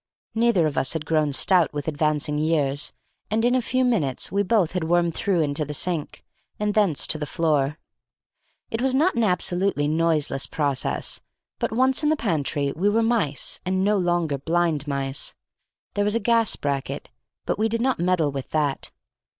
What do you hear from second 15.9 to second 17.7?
There was a gas bracket, but we